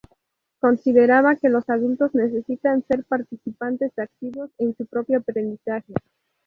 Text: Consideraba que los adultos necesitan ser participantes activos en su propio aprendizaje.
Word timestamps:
Consideraba 0.59 1.35
que 1.35 1.47
los 1.47 1.69
adultos 1.69 2.15
necesitan 2.15 2.83
ser 2.87 3.05
participantes 3.05 3.91
activos 3.99 4.49
en 4.57 4.75
su 4.75 4.87
propio 4.87 5.19
aprendizaje. 5.19 5.93